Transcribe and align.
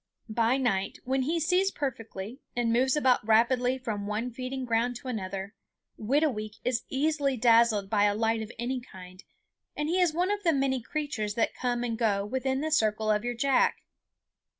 By 0.29 0.57
night, 0.57 0.97
when 1.05 1.21
he 1.21 1.39
sees 1.39 1.69
perfectly 1.69 2.39
and 2.55 2.73
moves 2.73 2.95
about 2.97 3.23
rapidly 3.23 3.77
from 3.77 4.07
one 4.07 4.31
feeding 4.31 4.65
ground 4.65 4.95
to 4.95 5.07
another, 5.09 5.53
Whitooweek 5.95 6.55
is 6.65 6.85
easily 6.89 7.37
dazzled 7.37 7.87
by 7.87 8.05
a 8.05 8.15
light 8.15 8.41
of 8.41 8.51
any 8.57 8.79
kind, 8.79 9.23
and 9.77 9.87
he 9.89 10.01
is 10.01 10.11
one 10.11 10.31
of 10.31 10.41
the 10.41 10.53
many 10.53 10.81
creatures 10.81 11.35
that 11.35 11.53
come 11.53 11.83
and 11.83 11.99
go 11.99 12.25
within 12.25 12.61
the 12.61 12.71
circle 12.71 13.11
of 13.11 13.23
your 13.23 13.35
jack. 13.35 13.83